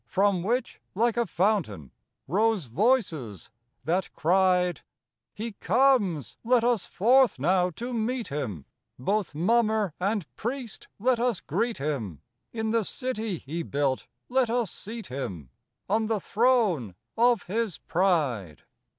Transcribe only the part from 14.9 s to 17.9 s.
him On the throne of his